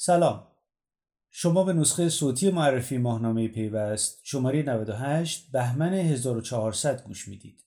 سلام 0.00 0.46
شما 1.30 1.64
به 1.64 1.72
نسخه 1.72 2.08
صوتی 2.08 2.50
معرفی 2.50 2.98
ماهنامه 2.98 3.48
پیوست 3.48 4.20
شماره 4.22 4.62
98 4.62 5.52
بهمن 5.52 5.94
1400 5.94 7.04
گوش 7.04 7.28
می‌دید. 7.28 7.64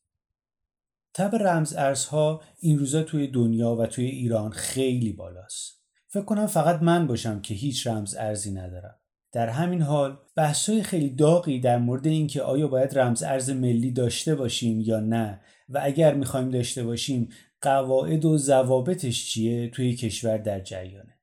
تب 1.13 1.35
رمز 1.35 1.73
ارزها 1.73 2.41
این 2.59 2.79
روزا 2.79 3.03
توی 3.03 3.27
دنیا 3.27 3.75
و 3.75 3.85
توی 3.85 4.05
ایران 4.05 4.51
خیلی 4.51 5.13
بالاست. 5.13 5.81
فکر 6.07 6.23
کنم 6.23 6.47
فقط 6.47 6.81
من 6.81 7.07
باشم 7.07 7.41
که 7.41 7.53
هیچ 7.53 7.87
رمز 7.87 8.15
ارزی 8.15 8.51
ندارم. 8.51 8.99
در 9.31 9.49
همین 9.49 9.81
حال 9.81 10.17
بحثای 10.35 10.83
خیلی 10.83 11.09
داغی 11.09 11.59
در 11.59 11.77
مورد 11.77 12.07
اینکه 12.07 12.41
آیا 12.41 12.67
باید 12.67 12.99
رمز 12.99 13.23
ارز 13.23 13.49
ملی 13.49 13.91
داشته 13.91 14.35
باشیم 14.35 14.79
یا 14.79 14.99
نه 14.99 15.41
و 15.69 15.79
اگر 15.83 16.13
می‌خوایم 16.13 16.49
داشته 16.49 16.83
باشیم 16.83 17.29
قواعد 17.61 18.25
و 18.25 18.37
ضوابطش 18.37 19.29
چیه 19.29 19.69
توی 19.69 19.95
کشور 19.95 20.37
در 20.37 20.59
جریانه. 20.59 21.20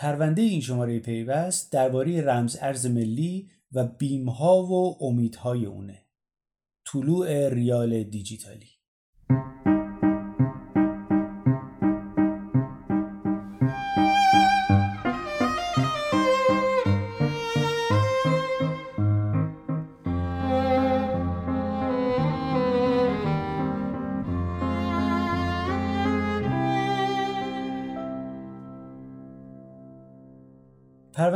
پرونده 0.00 0.42
این 0.42 0.60
شماره 0.60 0.98
پیوست 0.98 1.72
درباره 1.72 2.22
رمز 2.22 2.56
ارز 2.60 2.86
ملی 2.86 3.50
و 3.72 3.84
بیمها 3.84 4.62
و 4.62 5.04
امیدهای 5.04 5.66
اونه. 5.66 6.06
طلوع 6.86 7.48
ریال 7.48 8.02
دیجیتالی 8.02 8.79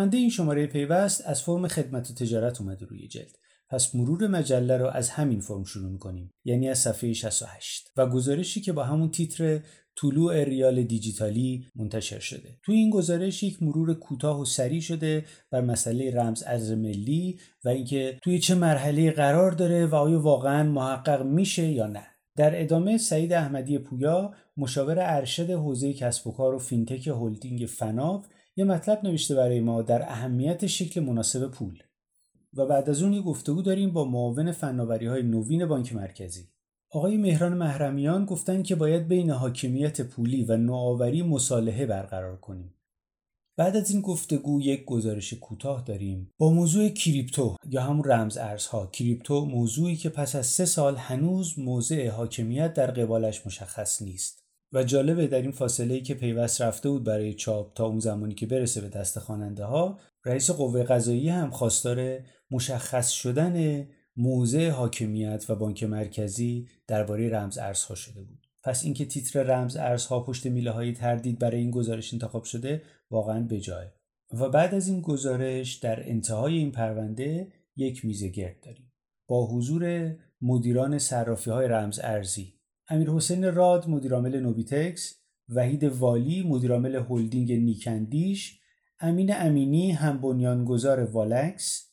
پرونده 0.05 0.19
این 0.19 0.31
شماره 0.31 0.67
پیوست 0.67 1.23
از 1.27 1.43
فرم 1.43 1.69
خدمت 1.69 2.11
و 2.11 2.15
تجارت 2.15 2.61
اومده 2.61 2.87
روی 2.87 3.09
جلد. 3.09 3.37
پس 3.71 3.95
مرور 3.95 4.27
مجله 4.27 4.77
رو 4.77 4.87
از 4.87 5.11
همین 5.11 5.41
فرم 5.41 5.65
شروع 5.65 5.91
می‌کنیم 5.91 6.31
یعنی 6.45 6.69
از 6.69 6.79
صفحه 6.79 7.13
68 7.13 7.93
و 7.97 8.07
گزارشی 8.07 8.61
که 8.61 8.73
با 8.73 8.85
همون 8.85 9.11
تیتر 9.11 9.61
طلوع 9.97 10.45
ریال 10.45 10.83
دیجیتالی 10.83 11.67
منتشر 11.75 12.19
شده. 12.19 12.59
توی 12.63 12.75
این 12.75 12.91
گزارش 12.91 13.43
یک 13.43 13.63
مرور 13.63 13.95
کوتاه 13.95 14.41
و 14.41 14.45
سریع 14.45 14.81
شده 14.81 15.25
بر 15.51 15.61
مسئله 15.61 16.15
رمز 16.15 16.43
ارز 16.47 16.71
ملی 16.71 17.39
و 17.65 17.69
اینکه 17.69 18.19
توی 18.23 18.39
چه 18.39 18.55
مرحله 18.55 19.11
قرار 19.11 19.53
داره 19.53 19.87
و 19.87 19.95
آیا 19.95 20.21
واقعا 20.21 20.63
محقق 20.71 21.23
میشه 21.23 21.67
یا 21.67 21.87
نه. 21.87 22.07
در 22.37 22.63
ادامه 22.63 22.99
سعید 22.99 23.33
احمدی 23.33 23.79
پویا 23.79 24.35
مشاور 24.57 24.97
ارشد 24.99 25.51
حوزه 25.51 25.93
کسب 25.93 26.27
و 26.27 26.33
کار 26.33 26.55
و 26.55 26.59
fintech 26.59 27.09
هلدینگ 27.09 27.67
فناو 27.67 28.23
یه 28.57 28.65
مطلب 28.65 29.05
نوشته 29.05 29.35
برای 29.35 29.61
ما 29.61 29.83
در 29.83 30.03
اهمیت 30.03 30.67
شکل 30.67 31.01
مناسب 31.01 31.47
پول. 31.47 31.83
و 32.57 32.67
بعد 32.67 32.91
از 32.91 33.03
اون 33.03 33.13
یه 33.13 33.23
گفتگو 33.23 33.63
داریم 33.63 33.93
با 33.93 34.05
معاون 34.05 34.53
فناوری 34.53 35.07
های 35.07 35.23
نوین 35.23 35.67
بانک 35.67 35.95
مرکزی. 35.95 36.49
آقای 36.91 37.17
مهران 37.17 37.55
محرمیان 37.55 38.25
گفتن 38.25 38.63
که 38.63 38.75
باید 38.75 39.09
بین 39.09 39.31
حاکمیت 39.31 40.01
پولی 40.01 40.45
و 40.45 40.57
نوآوری 40.57 41.23
مصالحه 41.23 41.87
برقرار 41.87 42.37
کنیم. 42.37 42.75
بعد 43.57 43.77
از 43.77 43.91
این 43.91 44.01
گفتگو 44.01 44.61
یک 44.61 44.85
گزارش 44.85 45.35
کوتاه 45.35 45.83
داریم 45.83 46.31
با 46.39 46.51
موضوع 46.51 46.89
کریپتو 46.89 47.57
یا 47.69 47.83
همون 47.83 48.05
رمز 48.05 48.37
ارزها. 48.37 48.87
کریپتو 48.87 49.45
موضوعی 49.45 49.97
که 49.97 50.09
پس 50.09 50.37
از 50.37 50.47
سه 50.47 50.65
سال 50.65 50.97
هنوز 50.97 51.59
موضع 51.59 52.09
حاکمیت 52.09 52.75
در 52.75 52.91
قبالش 52.91 53.47
مشخص 53.47 54.03
نیست. 54.03 54.44
و 54.75 54.85
جالبه 54.85 55.27
در 55.27 55.43
این 55.43 55.51
فاصله 55.51 55.95
ای 55.95 56.01
که 56.01 56.15
پیوست 56.15 56.63
رفته 56.63 56.89
بود 56.89 57.05
برای 57.05 57.35
چاپ 57.35 57.75
تا 57.75 57.87
اون 57.87 57.99
زمانی 57.99 58.35
که 58.35 58.47
برسه 58.47 58.81
به 58.81 58.89
دست 58.89 59.19
خواننده 59.19 59.65
ها 59.65 59.99
رئیس 60.25 60.51
قوه 60.51 60.83
قضایی 60.83 61.29
هم 61.29 61.51
خواستار 61.51 62.19
مشخص 62.51 63.11
شدن 63.11 63.87
موضع 64.17 64.69
حاکمیت 64.69 65.45
و 65.49 65.55
بانک 65.55 65.83
مرکزی 65.85 66.69
درباره 66.87 67.29
رمز 67.29 67.59
ارزها 67.59 67.95
شده 67.95 68.23
بود. 68.23 68.47
پس 68.65 68.85
اینکه 68.85 69.05
تیتر 69.05 69.43
رمز 69.43 69.77
ارزها 69.77 70.21
پشت 70.21 70.47
میله 70.47 70.71
های 70.71 70.93
تردید 70.93 71.39
برای 71.39 71.61
این 71.61 71.71
گزارش 71.71 72.13
انتخاب 72.13 72.45
شده 72.45 72.83
واقعا 73.11 73.47
بجایه 73.51 73.93
و 74.33 74.49
بعد 74.49 74.75
از 74.75 74.89
این 74.89 75.01
گزارش 75.01 75.75
در 75.75 76.09
انتهای 76.09 76.57
این 76.57 76.73
پرونده 76.73 77.53
یک 77.77 78.05
میزه 78.05 78.29
گرد 78.29 78.61
داریم. 78.61 78.93
با 79.29 79.47
حضور 79.47 80.15
مدیران 80.43 80.99
صرافی 80.99 81.51
های 81.51 81.69
رمز 81.69 82.01
ارزی 82.03 82.54
امیر 82.89 83.11
حسین 83.11 83.55
راد 83.55 83.89
مدیرعامل 83.89 84.41
نوبیتکس 84.41 85.15
وحید 85.49 85.85
والی 85.85 86.43
مدیرعامل 86.43 86.95
هلدینگ 87.11 87.53
نیکندیش 87.53 88.61
امین 89.01 89.35
امینی 89.35 89.93
هم 89.93 90.21
بنیانگذار 90.21 91.01
والکس 91.01 91.91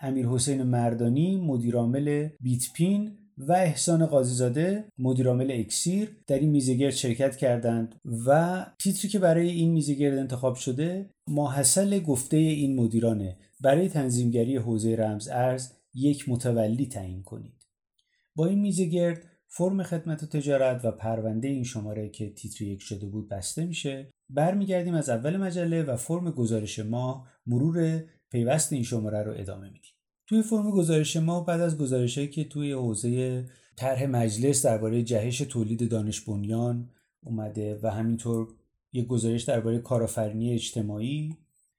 امیر 0.00 0.26
حسین 0.26 0.62
مردانی 0.62 1.36
مدیرعامل 1.36 2.28
بیتپین 2.40 3.18
و 3.38 3.52
احسان 3.52 4.06
قاضیزاده 4.06 4.84
مدیرعامل 4.98 5.50
اکسیر 5.50 6.16
در 6.26 6.38
این 6.38 6.50
میزگرد 6.50 6.90
شرکت 6.90 7.36
کردند 7.36 7.94
و 8.26 8.66
تیتری 8.78 9.08
که 9.08 9.18
برای 9.18 9.48
این 9.50 9.72
میزگرد 9.72 10.18
انتخاب 10.18 10.54
شده 10.54 11.10
ماحصل 11.26 12.00
گفته 12.00 12.36
این 12.36 12.80
مدیرانه. 12.80 13.36
برای 13.60 13.88
تنظیمگری 13.88 14.56
حوزه 14.56 14.96
رمز 14.96 15.28
ارز 15.28 15.72
یک 15.94 16.28
متولی 16.28 16.86
تعیین 16.86 17.22
کنید. 17.22 17.66
با 18.36 18.46
این 18.46 18.58
میزگرد 18.58 19.22
فرم 19.48 19.82
خدمت 19.82 20.22
و 20.22 20.26
تجارت 20.26 20.84
و 20.84 20.90
پرونده 20.90 21.48
این 21.48 21.64
شماره 21.64 22.08
که 22.08 22.30
تیتر 22.30 22.64
یک 22.64 22.82
شده 22.82 23.06
بود 23.06 23.28
بسته 23.28 23.66
میشه 23.66 24.10
برمیگردیم 24.30 24.94
از 24.94 25.08
اول 25.08 25.36
مجله 25.36 25.82
و 25.82 25.96
فرم 25.96 26.30
گزارش 26.30 26.78
ما 26.78 27.26
مرور 27.46 28.04
پیوست 28.30 28.72
این 28.72 28.82
شماره 28.82 29.22
رو 29.22 29.34
ادامه 29.36 29.64
میدیم. 29.64 29.92
توی 30.26 30.42
فرم 30.42 30.70
گزارش 30.70 31.16
ما 31.16 31.40
بعد 31.40 31.60
از 31.60 31.78
گزارشهایی 31.78 32.28
که 32.28 32.44
توی 32.44 32.72
حوزه 32.72 33.44
طرح 33.76 34.06
مجلس 34.06 34.66
درباره 34.66 35.02
جهش 35.02 35.38
تولید 35.38 35.90
دانش 35.90 36.20
بنیان 36.20 36.90
اومده 37.22 37.80
و 37.82 37.90
همینطور 37.90 38.48
یک 38.92 39.06
گزارش 39.06 39.42
درباره 39.42 39.78
کارآفرینی 39.78 40.52
اجتماعی 40.52 41.36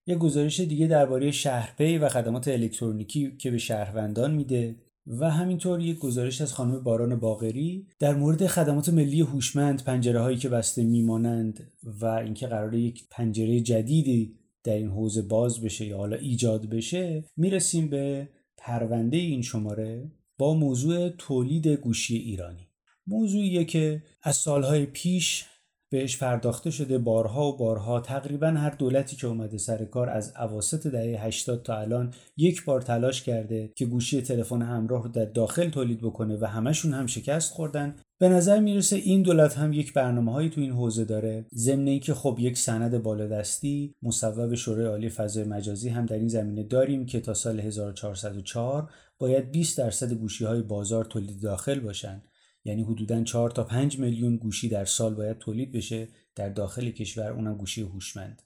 یک 0.08 0.18
گزارش 0.18 0.60
دیگه 0.60 0.88
درباره 0.88 1.32
شهرپی 1.32 1.98
و 1.98 2.10
خدمات 2.10 2.48
الکترونیکی 2.48 3.38
که 3.38 3.52
به 3.52 3.58
شهروندان 3.58 4.36
میده. 4.36 4.76
و 5.10 5.30
همینطور 5.30 5.82
یک 5.82 6.00
گزارش 6.00 6.42
از 6.42 6.54
خانم 6.54 6.84
باران 6.84 7.16
باغری 7.16 7.88
در 8.00 8.16
مورد 8.16 8.48
خدمات 8.48 8.90
ملی 8.90 9.22
هوشمند 9.22 9.84
پنجره 9.84 10.20
هایی 10.20 10.38
که 10.38 10.50
بسته 10.50 10.84
میمانند 10.84 11.72
و 11.84 12.06
اینکه 12.06 12.48
قرار 12.48 12.74
یک 12.74 13.08
پنجره 13.12 13.62
جدیدی 13.62 14.36
در 14.64 14.74
این 14.74 14.90
حوزه 14.90 15.22
باز 15.22 15.62
بشه 15.62 15.86
یا 15.86 15.98
حالا 15.98 16.18
ایجاد 16.18 16.70
بشه 16.70 17.24
می‌رسیم 17.38 17.90
به 17.90 18.30
پرونده 18.58 19.18
این 19.18 19.42
شماره 19.42 20.12
با 20.38 20.54
موضوع 20.54 21.10
تولید 21.10 21.68
گوشی 21.68 22.16
ایرانی. 22.18 22.68
موضوعیه 23.08 23.66
که 23.66 24.04
از 24.24 24.36
سالهای 24.36 24.86
پیش 24.86 25.46
بهش 25.92 26.18
پرداخته 26.18 26.72
شده 26.72 26.98
بارها 26.98 27.48
و 27.48 27.58
بارها. 27.58 28.00
تقریبا 28.00 28.48
هر 28.48 28.70
دولتی 28.70 29.16
که 29.16 29.28
اومده 29.28 29.58
سر 29.58 29.86
کار 29.86 30.10
از 30.10 30.34
اواسط 30.40 30.88
دهه 30.88 31.26
80 31.26 31.64
تا 31.64 31.78
الان 31.78 32.14
یک 32.38 32.66
بار 32.66 32.82
تلاش 32.82 33.24
کرده 33.24 33.72
که 33.76 33.86
گوشی 33.86 34.22
تلفن 34.22 34.62
همراه 34.62 35.04
رو 35.04 35.10
در 35.10 35.26
داخل 35.26 35.70
تولید 35.70 36.02
بکنه 36.02 36.38
و 36.42 36.46
همشون 36.46 36.94
هم 36.94 37.08
شکست 37.08 37.54
خوردن. 37.54 37.96
به 38.20 38.30
نظر 38.30 38.60
می‌رسه 38.60 38.96
این 38.96 39.22
دولت 39.22 39.58
هم 39.58 39.74
یک 39.74 39.94
برنامه 39.94 40.32
هایی 40.32 40.50
تو 40.50 40.62
این 40.62 40.72
حوزه 40.72 41.06
داره. 41.06 41.46
ضمن 41.56 41.88
اینکه 41.88 42.14
خب 42.14 42.38
یک 42.40 42.58
سند 42.58 43.04
بالادستی 43.04 43.96
مصوب 44.02 44.56
شورای 44.56 44.86
عالی 44.86 45.10
فضای 45.10 45.44
مجازی 45.44 45.90
هم 45.90 46.06
در 46.06 46.16
این 46.16 46.28
زمینه 46.28 46.64
داریم 46.64 47.06
که 47.06 47.20
تا 47.20 47.34
سال 47.34 47.60
1404 47.60 48.90
باید 49.20 49.52
20 49.52 49.78
درصد 49.78 50.14
گوشی 50.14 50.46
های 50.46 50.62
بازار 50.62 51.06
تولید 51.06 51.42
داخل 51.42 51.80
باشن. 51.80 52.22
یعنی 52.66 52.84
حدودا 52.84 53.24
4 53.24 53.52
تا 53.52 53.64
5 53.64 54.00
میلیون 54.00 54.38
گوشی 54.38 54.70
در 54.70 54.86
سال 54.86 55.16
باید 55.16 55.38
تولید 55.38 55.72
بشه 55.72 56.08
در 56.36 56.50
داخل 56.50 56.90
کشور 56.90 57.32
اونم 57.32 57.58
گوشی 57.58 57.82
هوشمند. 57.82 58.42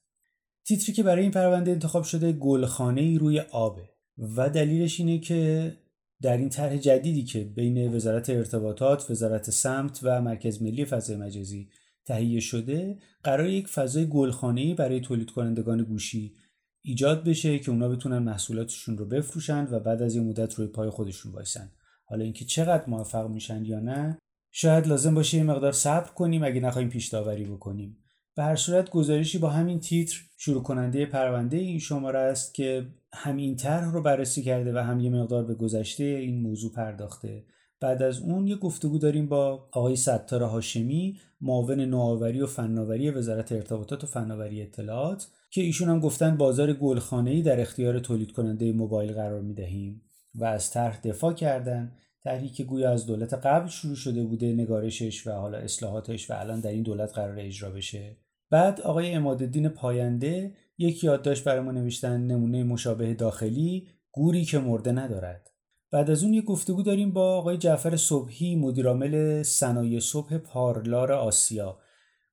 تیتری 0.65 0.93
که 0.93 1.03
برای 1.03 1.21
این 1.21 1.31
پرونده 1.31 1.71
انتخاب 1.71 2.03
شده 2.03 2.31
گلخانه 2.31 3.01
ای 3.01 3.17
روی 3.17 3.39
آبه 3.39 3.89
و 4.17 4.49
دلیلش 4.49 4.99
اینه 4.99 5.19
که 5.19 5.73
در 6.21 6.37
این 6.37 6.49
طرح 6.49 6.77
جدیدی 6.77 7.23
که 7.23 7.43
بین 7.43 7.95
وزارت 7.95 8.29
ارتباطات، 8.29 9.11
وزارت 9.11 9.49
سمت 9.49 9.99
و 10.03 10.21
مرکز 10.21 10.61
ملی 10.61 10.85
فضای 10.85 11.15
مجازی 11.15 11.69
تهیه 12.05 12.39
شده 12.39 12.97
قرار 13.23 13.49
یک 13.49 13.67
فضای 13.67 14.05
گلخانه‌ای 14.05 14.73
برای 14.73 14.99
تولید 14.99 15.31
کنندگان 15.31 15.83
گوشی 15.83 16.35
ایجاد 16.81 17.23
بشه 17.23 17.59
که 17.59 17.71
اونا 17.71 17.89
بتونن 17.89 18.17
محصولاتشون 18.17 18.97
رو 18.97 19.05
بفروشند 19.05 19.73
و 19.73 19.79
بعد 19.79 20.01
از 20.01 20.15
یه 20.15 20.21
مدت 20.21 20.53
روی 20.53 20.67
پای 20.67 20.89
خودشون 20.89 21.31
وایسن. 21.31 21.71
حالا 22.03 22.23
اینکه 22.23 22.45
چقدر 22.45 22.89
موفق 22.89 23.29
میشن 23.29 23.65
یا 23.65 23.79
نه 23.79 24.17
شاید 24.51 24.87
لازم 24.87 25.15
باشه 25.15 25.37
یه 25.37 25.43
مقدار 25.43 25.71
صبر 25.71 26.09
کنیم 26.09 26.43
اگه 26.43 26.61
نخواهیم 26.61 26.89
پیش 26.89 27.07
داوری 27.07 27.43
بکنیم. 27.43 27.97
به 28.35 28.43
هر 28.43 28.55
صورت 28.55 28.89
گزارشی 28.89 29.37
با 29.37 29.49
همین 29.49 29.79
تیتر 29.79 30.21
شروع 30.37 30.63
کننده 30.63 31.05
پرونده 31.05 31.57
این 31.57 31.79
شماره 31.79 32.19
است 32.19 32.53
که 32.53 32.87
هم 33.13 33.37
این 33.37 33.55
طرح 33.55 33.91
رو 33.91 34.01
بررسی 34.01 34.43
کرده 34.43 34.73
و 34.73 34.77
هم 34.77 34.99
یه 34.99 35.09
مقدار 35.09 35.43
به 35.43 35.53
گذشته 35.53 36.03
این 36.03 36.41
موضوع 36.41 36.71
پرداخته. 36.71 37.43
بعد 37.79 38.01
از 38.01 38.19
اون 38.19 38.47
یه 38.47 38.55
گفتگو 38.55 38.97
داریم 38.97 39.27
با 39.27 39.69
آقای 39.71 39.95
ستار 39.95 40.43
هاشمی 40.43 41.19
معاون 41.41 41.79
نوآوری 41.79 42.41
و 42.41 42.47
فناوری 42.47 43.11
وزارت 43.11 43.51
ارتباطات 43.51 44.03
و 44.03 44.07
فناوری 44.07 44.61
اطلاعات 44.61 45.27
که 45.49 45.61
ایشون 45.61 45.89
هم 45.89 45.99
گفتن 45.99 46.37
بازار 46.37 46.73
گلخانه‌ای 46.73 47.41
در 47.41 47.61
اختیار 47.61 47.99
تولید 47.99 48.31
کننده 48.31 48.71
موبایل 48.71 49.13
قرار 49.13 49.41
می‌دهیم. 49.41 50.01
و 50.35 50.45
از 50.45 50.71
طرح 50.71 50.99
دفاع 50.99 51.33
کردن. 51.33 51.91
طرحی 52.23 52.49
که 52.49 52.63
گویا 52.63 52.91
از 52.91 53.05
دولت 53.05 53.33
قبل 53.33 53.67
شروع 53.67 53.95
شده 53.95 54.23
بوده 54.23 54.53
نگارشش 54.53 55.27
و 55.27 55.31
حالا 55.31 55.57
اصلاحاتش 55.57 56.31
و 56.31 56.33
الان 56.33 56.59
در 56.59 56.69
این 56.69 56.83
دولت 56.83 57.13
قرار 57.13 57.39
اجرا 57.39 57.69
بشه. 57.69 58.17
بعد 58.49 58.81
آقای 58.81 59.11
امادالدین 59.11 59.69
پاینده 59.69 60.53
یک 60.77 61.03
یادداشت 61.03 61.43
برای 61.43 61.61
ما 61.61 61.71
نوشتن 61.71 62.21
نمونه 62.21 62.63
مشابه 62.63 63.13
داخلی 63.13 63.87
گوری 64.11 64.45
که 64.45 64.59
مرده 64.59 64.91
ندارد. 64.91 65.49
بعد 65.91 66.09
از 66.09 66.23
اون 66.23 66.33
یه 66.33 66.41
گفتگو 66.41 66.83
داریم 66.83 67.11
با 67.11 67.37
آقای 67.37 67.57
جعفر 67.57 67.95
صبحی 67.95 68.55
مدیرعامل 68.55 69.43
صنایع 69.43 69.99
صبح 69.99 70.37
پارلار 70.37 71.11
آسیا. 71.11 71.79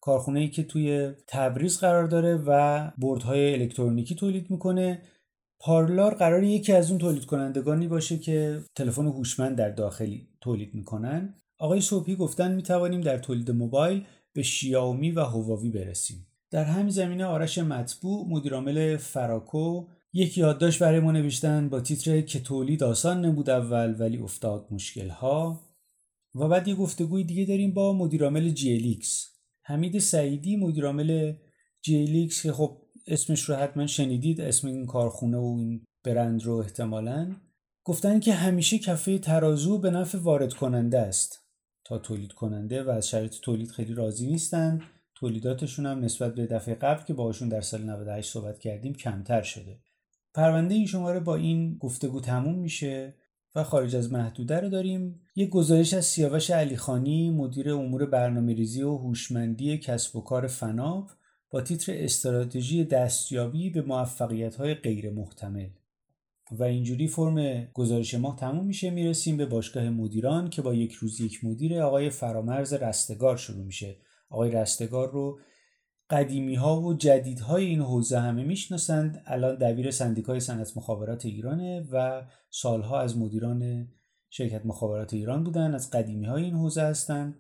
کارخونه 0.01 0.41
ای 0.41 0.49
که 0.49 0.63
توی 0.63 1.13
تبریز 1.27 1.79
قرار 1.79 2.07
داره 2.07 2.37
و 2.47 2.91
بردهای 2.99 3.55
الکترونیکی 3.55 4.15
تولید 4.15 4.51
می‌کنه. 4.51 5.03
پارلار 5.61 6.15
قرار 6.15 6.45
یکی 6.45 6.73
از 6.73 6.91
اون 6.91 6.99
تولید 6.99 7.25
کنندگانی 7.25 7.89
باشه 7.89 8.19
که 8.19 8.61
تلفن 8.77 9.07
هوشمند 9.07 9.57
در 9.57 9.71
داخلی 9.71 10.29
تولید 10.41 10.75
می‌کنن. 10.75 11.35
آقای 11.59 11.81
صبحی 11.81 12.17
گفتن 12.17 12.55
می‌توانیم 12.55 13.01
در 13.01 13.19
تولید 13.19 13.51
موبایل 13.51 14.05
به 14.33 14.43
شیائومی 14.43 15.11
و 15.11 15.21
هواوی 15.21 15.71
برسیم. 15.71 16.27
در 16.51 16.65
همین 16.65 16.91
زمینه 16.91 17.25
آرش 17.25 17.59
مطبوع 17.59 18.27
مدیرعامل 18.29 18.97
فراکو 18.97 19.87
یک 20.13 20.39
یادداشت 20.39 20.79
برای 20.79 21.01
ما 21.01 21.13
نوشتن 21.13 21.69
با 21.69 21.81
تیتر 21.81 22.21
که 22.21 22.41
تولید 22.41 22.83
آسان 22.83 23.25
نبود 23.25 23.51
اول 23.51 23.95
ولی 23.99 24.19
افتاد 24.19 24.67
مشکل 24.71 25.09
ها 25.09 25.61
و 26.35 26.49
بعد 26.49 26.69
یه 26.69 26.75
گفتگوی 26.75 27.25
دیگه 27.25 27.45
داریم 27.45 27.75
با 27.75 27.93
مدیرعامل 27.93 28.49
جیلیکس 28.49 29.29
حمید 29.63 29.99
سعیدی 29.99 30.57
مدیرعامل 30.57 31.33
جیلیکس 31.83 32.43
که 32.43 32.53
خب 32.53 32.80
اسمش 33.07 33.43
رو 33.43 33.55
حتما 33.55 33.87
شنیدید 33.87 34.41
اسم 34.41 34.69
این 34.69 34.87
کارخونه 34.87 35.39
و 35.39 35.57
این 35.59 35.85
برند 36.05 36.45
رو 36.45 36.55
احتمالا. 36.55 37.37
گفتن 37.85 38.21
که 38.21 38.35
همیشه 38.35 38.79
کفه 38.79 39.19
ترازو 39.19 39.79
به 39.79 39.91
نفع 39.91 40.19
وارد 40.19 40.55
کننده 40.55 40.99
است 40.99 41.45
تا 41.85 41.99
تولید 41.99 42.33
کننده 42.33 42.83
و 42.83 42.91
از 42.91 43.09
شرایط 43.09 43.35
تولید 43.43 43.71
خیلی 43.71 43.95
راضی 43.95 44.27
نیستن. 44.27 44.83
تولیداتشون 45.15 45.87
هم 45.87 46.05
نسبت 46.05 46.35
به 46.35 46.47
دفعه 46.47 46.75
قبل 46.75 47.05
که 47.05 47.15
باهاشون 47.15 47.49
در 47.49 47.61
سال 47.61 47.83
98 47.83 48.33
صحبت 48.33 48.59
کردیم 48.59 48.95
کمتر 48.95 49.43
شده. 49.43 49.79
پرونده 50.35 50.75
این 50.75 50.87
شماره 50.87 51.21
با 51.21 51.37
این 51.37 51.79
گفتگو 51.79 52.21
تموم 52.21 52.59
میشه 52.59 53.15
و 53.55 53.65
خارج 53.65 53.97
از 53.97 54.13
محدوده 54.13 54.61
رو 54.61 54.69
داریم. 54.69 55.21
یک 55.37 55.51
گزارش 55.51 55.95
از 55.95 56.07
سیاوش 56.07 56.51
علیخانی 56.51 57.31
مدیر 57.31 57.73
امور 57.73 58.07
برنامه 58.07 58.55
ریزی 58.55 58.83
و 58.83 58.97
هوشمندی 58.97 59.79
کسب 59.79 60.17
و 60.17 60.21
کار 60.21 60.47
فناپ 60.47 61.11
با 61.51 61.61
تیتر 61.61 61.93
استراتژی 61.97 62.85
دستیابی 62.85 63.71
به 63.71 63.83
موفقیت 63.83 64.57
های 64.57 64.75
غیر 64.75 65.11
محتمل 65.11 65.69
و 66.51 66.63
اینجوری 66.63 67.09
فرم 67.09 67.65
گزارش 67.65 68.15
ما 68.15 68.37
تموم 68.41 68.67
میشه 68.67 68.91
می‌رسیم 68.91 69.37
به 69.37 69.47
باشگاه 69.47 69.91
مدیران 69.91 70.51
که 70.51 70.63
با 70.63 70.75
یک 70.75 70.93
روز 70.93 71.21
یک 71.21 71.45
مدیر 71.45 71.81
آقای 71.83 72.11
فرامرز 72.11 72.73
رستگار 72.73 73.37
شروع 73.37 73.65
میشه. 73.65 73.97
آقای 74.31 74.51
رستگار 74.51 75.11
رو 75.11 75.41
قدیمی 76.11 76.55
ها 76.55 76.81
و 76.81 76.95
جدیدهای 76.95 77.65
این 77.65 77.81
حوزه 77.81 78.19
همه 78.21 78.45
می‌شناسند. 78.45 79.23
الان 79.27 79.55
دبیر 79.55 79.91
سندیکای 79.91 80.41
صنعت 80.41 80.77
مخابرات 80.77 81.27
ایرانه 81.27 81.89
و 81.93 82.23
سالها 82.51 83.01
از 83.01 83.19
مدیران 83.19 83.89
شرکت 84.31 84.67
مخابرات 84.67 85.15
ایران 85.15 85.45
بودن 85.45 85.75
از 85.75 85.91
قدیمی 85.91 86.27
های 86.27 86.45
این 86.45 86.55
حوزه 86.55 86.83
هستند 86.83 87.35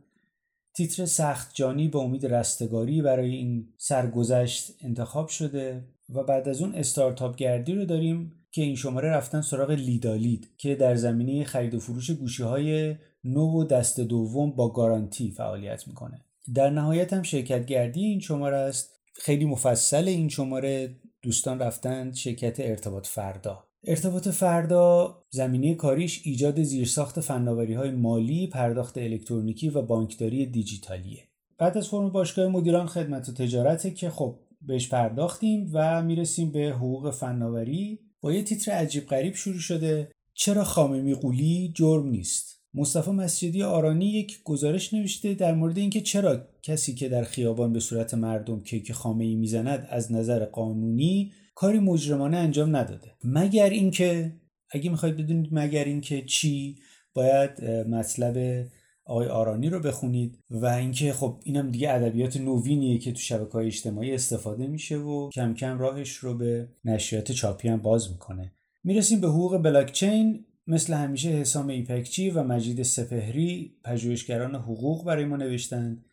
تیتر 0.74 1.06
سخت 1.06 1.50
جانی 1.54 1.88
به 1.88 1.98
امید 1.98 2.26
رستگاری 2.26 3.02
برای 3.02 3.34
این 3.34 3.68
سرگذشت 3.78 4.74
انتخاب 4.80 5.28
شده 5.28 5.84
و 6.14 6.22
بعد 6.22 6.48
از 6.48 6.62
اون 6.62 6.74
استارتاپ 6.74 7.36
گردی 7.36 7.74
رو 7.74 7.84
داریم 7.84 8.32
که 8.52 8.62
این 8.62 8.76
شماره 8.76 9.10
رفتن 9.10 9.40
سراغ 9.40 9.70
لیدالید 9.70 10.48
که 10.58 10.74
در 10.74 10.94
زمینه 10.94 11.44
خرید 11.44 11.74
و 11.74 11.80
فروش 11.80 12.10
گوشی 12.10 12.42
های 12.42 12.96
نو 13.24 13.60
و 13.60 13.64
دست 13.64 14.00
دوم 14.00 14.50
با 14.50 14.68
گارانتی 14.68 15.30
فعالیت 15.30 15.88
می‌کنه. 15.88 16.24
در 16.54 16.70
نهایت 16.70 17.12
هم 17.12 17.22
شرکت 17.22 17.66
گردی 17.66 18.04
این 18.04 18.20
شماره 18.20 18.56
است. 18.56 19.00
خیلی 19.14 19.44
مفصل 19.44 20.08
این 20.08 20.28
شماره 20.28 20.96
دوستان 21.22 21.58
رفتن 21.58 22.12
شرکت 22.12 22.60
ارتباط 22.60 23.06
فردا. 23.06 23.69
ارتباط 23.84 24.28
فردا 24.28 25.16
زمینه 25.30 25.74
کاریش 25.74 26.20
ایجاد 26.24 26.62
زیرساخت 26.62 27.20
فناوری 27.20 27.74
های 27.74 27.90
مالی، 27.90 28.46
پرداخت 28.46 28.98
الکترونیکی 28.98 29.68
و 29.68 29.82
بانکداری 29.82 30.46
دیجیتالیه. 30.46 31.22
بعد 31.58 31.78
از 31.78 31.88
فرم 31.88 32.10
باشگاه 32.10 32.46
مدیران 32.48 32.86
خدمت 32.86 33.28
و 33.28 33.32
تجارته 33.32 33.90
که 33.90 34.10
خب 34.10 34.38
بهش 34.62 34.88
پرداختیم 34.88 35.70
و 35.72 36.02
می‌رسیم 36.02 36.52
به 36.52 36.66
حقوق 36.66 37.10
فناوری. 37.10 37.98
با 38.20 38.32
یه 38.32 38.42
تیتر 38.42 38.72
عجیب 38.72 39.06
غریب 39.06 39.34
شروع 39.34 39.58
شده. 39.58 40.10
چرا 40.34 40.64
خامه 40.64 41.00
میقولی 41.00 41.72
جرم 41.76 42.08
نیست؟ 42.08 42.60
مصطفی 42.74 43.10
مسجدی 43.10 43.62
آرانی 43.62 44.06
یک 44.06 44.42
گزارش 44.44 44.94
نوشته 44.94 45.34
در 45.34 45.54
مورد 45.54 45.78
اینکه 45.78 46.00
چرا 46.00 46.46
کسی 46.62 46.94
که 46.94 47.08
در 47.08 47.24
خیابان 47.24 47.72
به 47.72 47.80
صورت 47.80 48.14
مردم 48.14 48.60
کیک 48.60 48.92
خامه 48.92 49.24
ای 49.24 49.34
می‌زند 49.34 49.86
از 49.90 50.12
نظر 50.12 50.44
قانونی 50.44 51.32
کاری 51.60 51.78
مجرمانه 51.78 52.36
انجام 52.36 52.76
نداده. 52.76 53.14
مگر 53.24 53.70
اینکه 53.70 54.32
اگه 54.70 54.90
می‌خواید 54.90 55.16
بدونید 55.16 55.48
مگر 55.52 55.84
اینکه 55.84 56.22
چی 56.22 56.76
باید 57.14 57.64
مطلب 57.64 58.66
آقای 59.04 59.26
آرانی 59.26 59.70
رو 59.70 59.80
بخونید 59.80 60.38
و 60.50 60.66
اینکه 60.66 61.12
خب 61.12 61.40
اینم 61.44 61.70
دیگه 61.70 61.90
ادبیات 61.90 62.36
نوینیه 62.36 62.98
که 62.98 63.12
تو 63.12 63.18
شبکه 63.18 63.52
های 63.52 63.66
اجتماعی 63.66 64.14
استفاده 64.14 64.66
میشه 64.66 64.96
و 64.96 65.30
کم 65.30 65.54
کم 65.54 65.78
راهش 65.78 66.10
رو 66.12 66.34
به 66.34 66.68
نشریات 66.84 67.32
چاپی 67.32 67.68
هم 67.68 67.78
باز 67.78 68.10
می‌کنه. 68.10 68.52
می‌رسیم 68.84 69.20
به 69.20 69.28
حقوق 69.28 69.62
بلاکچین. 69.62 70.44
مثل 70.66 70.94
همیشه 70.94 71.28
حسام 71.28 71.68
ایپکچی 71.68 72.30
و 72.30 72.42
مجید 72.42 72.82
سپهری 72.82 73.76
پژوهشگران 73.84 74.54
حقوق 74.54 75.04
برای 75.04 75.24
ما 75.24 75.36
نوشتند. 75.36 76.04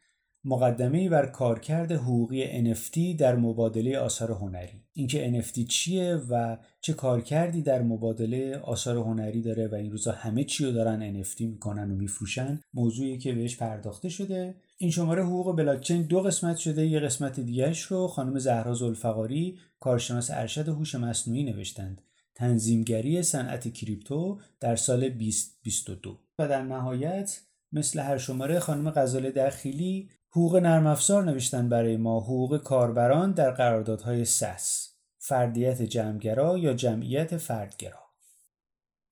مقدمه 0.48 1.10
بر 1.10 1.26
کارکرد 1.26 1.92
حقوقی 1.92 2.74
NFT 2.74 3.16
در 3.20 3.36
مبادله 3.36 4.00
آثار 4.00 4.32
هنری. 4.32 4.84
اینکه 4.94 5.42
NFT 5.42 5.68
چیه 5.70 6.16
و 6.16 6.58
چه 6.82 6.94
کارکردی 6.94 7.62
در 7.62 7.82
مبادله 7.82 8.58
آثار 8.58 8.98
هنری 8.98 9.42
داره 9.42 9.68
و 9.68 9.76
این 9.76 9.92
روزا 9.92 10.12
همه 10.12 10.44
چی 10.44 10.66
رو 10.66 10.72
دارن 10.72 11.24
NFT 11.24 11.42
می‌کنن 11.42 11.92
و 11.92 11.96
میفروشن 11.96 12.60
موضوعی 12.74 13.18
که 13.18 13.34
بهش 13.34 13.58
پرداخته 13.58 14.10
شده. 14.10 14.56
این 14.78 14.92
شماره 14.92 15.24
حقوق 15.24 15.56
بلاکچین 15.56 16.02
دو 16.02 16.22
قسمت 16.22 16.58
شده. 16.58 16.88
یه 16.88 17.00
قسمت 17.00 17.40
دیگهش 17.40 17.82
رو 17.82 18.08
خانم 18.08 18.40
زهرا 18.40 18.74
زلفقاری 18.74 19.58
کارشناس 19.80 20.32
ارشد 20.32 20.68
هوش 20.70 20.96
مصنوعی 20.96 21.44
نوشتند. 21.44 22.02
تنظیمگری 22.36 23.24
صنعت 23.24 23.74
کریپتو 23.74 24.40
در 24.60 24.76
سال 24.76 25.10
2022 25.10 26.20
و 26.40 26.48
در 26.48 26.62
نهایت 26.62 27.42
مثل 27.72 28.00
هر 28.00 28.18
شماره 28.18 28.60
خانم 28.60 28.92
غزاله 28.92 29.32
دخیلی 29.32 30.10
حقوق 30.32 30.56
نرم 30.56 30.88
افزار 30.88 31.24
نوشتن 31.24 31.70
برای 31.70 31.98
ما 31.98 32.20
حقوق 32.20 32.58
کاربران 32.58 33.32
در 33.32 33.52
قراردادهای 33.52 34.26
سس 34.26 34.94
فردیت 35.20 35.82
جمعگرا 35.82 36.58
یا 36.58 36.74
جمعیت 36.74 37.38
فردگرا. 37.38 38.08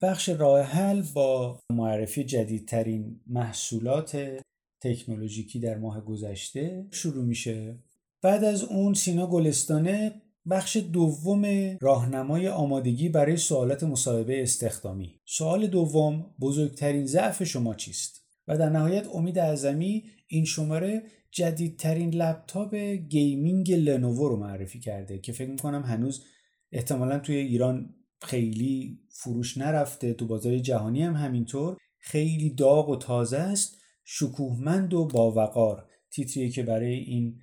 بخش 0.01 0.29
راه 0.29 0.61
حل 0.61 1.01
با 1.13 1.59
معرفی 1.69 2.23
جدیدترین 2.23 3.19
محصولات 3.27 4.39
تکنولوژیکی 4.81 5.59
در 5.59 5.77
ماه 5.77 6.01
گذشته 6.01 6.87
شروع 6.91 7.25
میشه. 7.25 7.75
بعد 8.21 8.43
از 8.43 8.63
اون 8.63 8.93
سینا 8.93 9.27
گلستانه 9.27 10.21
بخش 10.49 10.77
دوم 10.77 11.45
راهنمای 11.81 12.47
آمادگی 12.47 13.09
برای 13.09 13.37
سوالات 13.37 13.83
مصاحبه 13.83 14.43
استخدامی. 14.43 15.19
سوال 15.25 15.67
دوم 15.67 16.25
بزرگترین 16.41 17.05
ضعف 17.05 17.43
شما 17.43 17.73
چیست؟ 17.73 18.24
و 18.47 18.57
در 18.57 18.69
نهایت 18.69 19.07
امید 19.13 19.39
اعظمی 19.39 20.03
این 20.27 20.45
شماره 20.45 21.03
جدیدترین 21.31 22.13
لپتاپ 22.13 22.75
gaming 23.09 23.71
لنوو 23.71 24.29
رو 24.29 24.37
معرفی 24.37 24.79
کرده 24.79 25.19
که 25.19 25.31
فکر 25.31 25.49
می‌کنم 25.49 25.83
هنوز 25.83 26.25
احتمالا 26.71 27.19
توی 27.19 27.35
ایران 27.35 27.95
خیلی 28.21 28.99
فروش 29.09 29.57
نرفته. 29.57 30.13
تو 30.13 30.27
بازار 30.27 30.57
جهانی 30.57 31.03
هم 31.03 31.13
همینطور. 31.13 31.77
خیلی 31.99 32.49
داغ 32.49 32.89
و 32.89 32.95
تازه 32.95 33.37
است. 33.37 33.81
شکوهمند 34.03 34.93
و 34.93 35.05
باوقار. 35.05 35.89
تیتریه 36.11 36.49
که 36.49 36.63
برای 36.63 36.93
این 36.93 37.39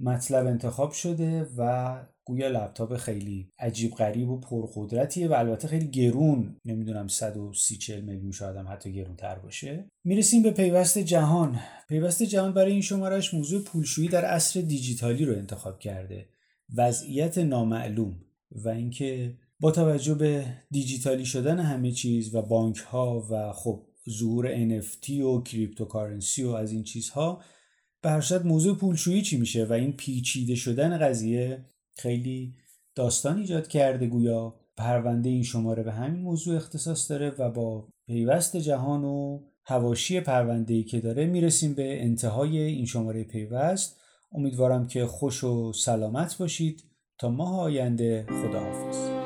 مطلب 0.00 0.46
انتخاب 0.46 0.92
شده 0.92 1.46
و 1.58 2.02
گویا 2.30 2.48
لپتاپ 2.48 2.96
خیلی 2.96 3.52
عجیب 3.58 3.94
غریب 3.94 4.30
و 4.30 4.40
پرقدرتیه 4.40 5.28
و 5.28 5.32
البته 5.32 5.68
خیلی 5.68 5.86
گرون. 5.86 6.56
نمی‌دونم 6.64 7.08
130 7.08 7.76
40 7.76 8.00
میلیون 8.00 8.32
شاید 8.32 8.56
هم 8.56 8.68
حتی 8.68 8.92
گرون 8.92 9.16
تر 9.16 9.38
باشه. 9.38 9.90
می‌رسیم 10.04 10.42
به 10.42 10.50
پیوست 10.50 10.98
جهان. 10.98 11.60
پیوست 11.88 12.22
جهان 12.22 12.54
برای 12.54 12.72
این 12.72 12.80
شمارش 12.80 13.34
موضوع 13.34 13.62
پولشویی 13.62 14.08
در 14.08 14.24
عصر 14.24 14.60
دیجیتالی 14.60 15.24
رو 15.24 15.34
انتخاب 15.36 15.78
کرده. 15.78 16.28
وضعیت 16.76 17.38
نامعلوم 17.38 18.14
و 18.50 18.68
اینکه 18.68 19.36
با 19.60 19.70
توجه 19.70 20.14
به 20.14 20.44
دیجیتالی 20.70 21.24
شدن 21.24 21.58
همه 21.58 21.92
چیز 21.92 22.34
و 22.34 22.42
بانک 22.42 22.76
ها 22.76 23.26
و 23.30 23.52
خب 23.52 23.86
ظهور 24.10 24.80
NFT 24.80 25.10
و 25.10 25.42
cryptocurrency 25.42 26.42
و 26.42 26.50
از 26.50 26.72
این 26.72 26.82
چیزها 26.82 27.42
به 28.02 28.38
موضوع 28.44 28.76
پولشویی 28.76 29.22
چی 29.22 29.36
میشه 29.38 29.64
و 29.64 29.72
این 29.72 29.92
پیچیده 29.92 30.54
شدن 30.54 30.98
قضیه 30.98 31.64
خیلی 32.02 32.54
داستان 32.94 33.38
ایجاد 33.38 33.68
کرده 33.68 34.06
گویا. 34.06 34.54
پرونده 34.76 35.28
این 35.28 35.42
شماره 35.42 35.82
به 35.82 35.92
همین 35.92 36.22
موضوع 36.22 36.56
اختصاص 36.56 37.10
داره 37.10 37.30
و 37.38 37.50
با 37.50 37.88
پیوست 38.06 38.56
جهان 38.56 39.04
و 39.04 39.40
هواشی 39.64 40.20
پرونده 40.20 40.74
ای 40.74 40.84
که 40.84 41.00
داره 41.00 41.26
می‌رسیم 41.26 41.74
به 41.74 42.02
انتهای 42.02 42.58
این 42.58 42.86
شماره 42.86 43.24
پیوست. 43.24 44.00
امیدوارم 44.32 44.86
که 44.86 45.06
خوش 45.06 45.44
و 45.44 45.72
سلامت 45.72 46.38
باشید. 46.38 46.84
تا 47.18 47.28
ماه 47.28 47.60
آینده 47.60 48.26
خداحافظ. 48.28 49.19